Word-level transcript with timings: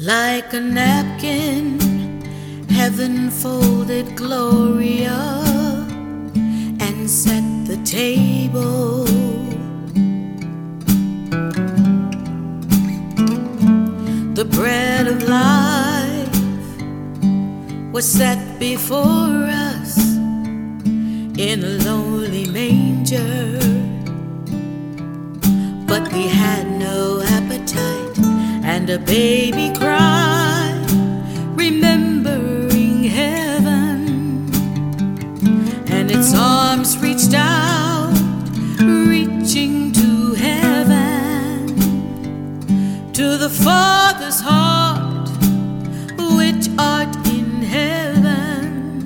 Like 0.00 0.54
a 0.54 0.60
napkin, 0.60 1.80
heaven 2.70 3.30
folded 3.30 4.16
Gloria 4.16 5.42
and 6.78 7.10
set 7.10 7.42
the 7.66 7.78
table. 7.84 9.04
The 14.34 14.44
bread 14.44 15.08
of 15.08 15.24
life 15.24 16.32
was 17.92 18.06
set 18.06 18.60
before 18.60 19.48
us 19.50 19.98
in 19.98 21.64
a 21.64 21.74
lonely 21.84 22.46
manger. 22.46 23.58
But 25.88 26.12
we 26.12 26.28
had 26.28 26.70
no 26.78 27.07
and 28.88 29.02
a 29.02 29.06
baby 29.06 29.70
cry, 29.78 30.72
remembering 31.54 33.04
heaven. 33.04 34.48
And 35.90 36.10
its 36.10 36.34
arms 36.34 36.96
reached 36.98 37.34
out, 37.34 38.12
reaching 38.80 39.92
to 39.92 40.34
heaven, 40.34 41.66
to 43.12 43.36
the 43.36 43.50
Father's 43.50 44.40
heart, 44.40 45.28
which 46.36 46.68
art 46.78 47.14
in 47.28 47.62
heaven. 47.62 49.04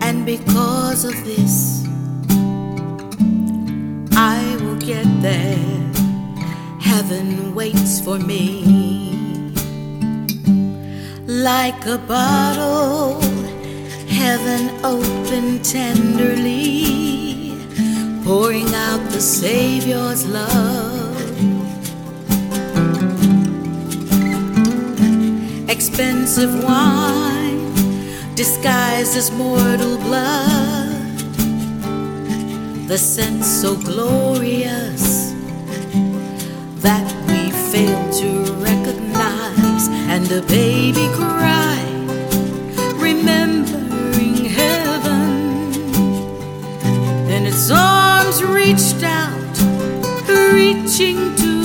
And 0.00 0.24
because 0.24 1.04
of 1.04 1.12
this, 1.24 1.87
Heaven 7.08 7.54
waits 7.54 8.02
for 8.02 8.18
me. 8.18 9.54
Like 11.24 11.86
a 11.86 11.96
bottle, 11.96 13.18
heaven 14.08 14.68
opened 14.84 15.64
tenderly, 15.64 17.56
pouring 18.24 18.74
out 18.74 19.00
the 19.08 19.22
Savior's 19.22 20.26
love. 20.26 21.16
Expensive 25.70 26.62
wine 26.62 27.72
disguised 28.34 29.16
as 29.16 29.30
mortal 29.30 29.96
blood, 29.96 31.16
the 32.86 32.98
scent 32.98 33.42
so 33.42 33.76
glorious 33.76 35.27
that 36.80 37.06
we 37.28 37.50
fail 37.72 38.12
to 38.12 38.52
recognize, 38.54 39.88
and 39.88 40.26
the 40.26 40.42
baby 40.42 41.08
cried, 41.14 42.08
remembering 43.00 44.44
heaven. 44.44 45.72
Then 47.26 47.46
its 47.46 47.70
arms 47.70 48.42
reached 48.42 49.02
out, 49.02 49.54
reaching 50.28 51.34
to 51.36 51.57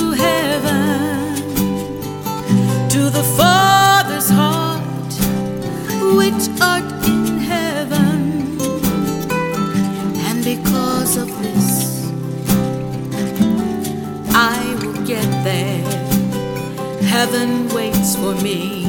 Heaven 17.18 17.68
waits 17.68 18.16
for 18.16 18.34
me. 18.42 18.84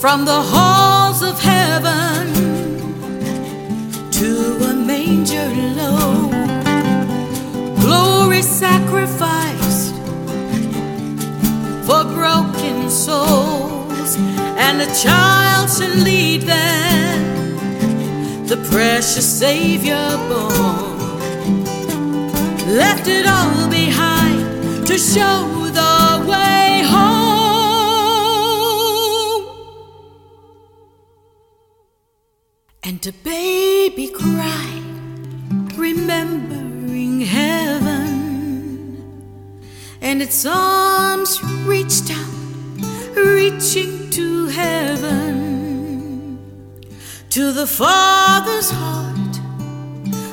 From 0.00 0.24
the 0.24 0.42
halls 0.52 1.22
of 1.22 1.38
heaven 1.38 2.34
to 4.18 4.30
a 4.70 4.74
manger 4.74 5.48
low, 5.78 6.28
glory 7.80 8.42
sacrificed 8.42 9.94
for 11.86 12.02
broken 12.18 12.90
souls, 12.90 14.16
and 14.66 14.82
a 14.82 14.90
child 15.04 15.70
shall 15.70 15.96
lead 16.02 16.42
them, 16.42 17.56
the 18.48 18.56
precious 18.72 19.28
Savior 19.38 20.08
born 20.28 20.98
left 22.66 23.06
it 23.06 23.26
all 23.28 23.70
behind 23.70 24.86
to 24.88 24.98
show 24.98 25.68
the 25.72 25.99
And 32.82 33.06
a 33.06 33.12
baby 33.12 34.08
cried, 34.08 34.82
remembering 35.76 37.20
heaven, 37.20 38.00
and 40.00 40.22
its 40.22 40.46
arms 40.46 41.42
reached 41.66 42.10
out, 42.10 42.32
reaching 43.14 44.08
to 44.10 44.46
heaven, 44.46 46.38
to 47.28 47.52
the 47.52 47.66
Father's 47.66 48.70
heart 48.70 49.38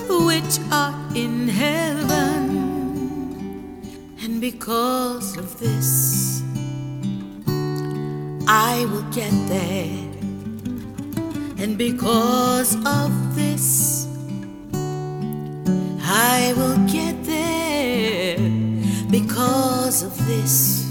which 0.09 0.59
art 0.71 1.17
in 1.17 1.49
heaven. 1.49 2.47
And 4.21 4.39
because 4.39 5.35
of 5.37 5.59
this, 5.59 6.41
I 8.47 8.85
will 8.89 9.03
get 9.11 9.33
there. 9.49 10.16
And 11.59 11.75
because 11.77 12.75
of 12.85 13.35
this, 13.35 14.07
I 16.03 16.53
will 16.55 16.77
get 16.87 17.23
there. 17.23 18.37
Because 19.09 20.03
of 20.03 20.15
this, 20.27 20.85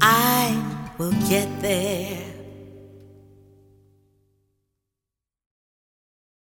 I 0.00 0.56
will 0.98 1.12
get 1.28 1.48
there. 1.60 2.33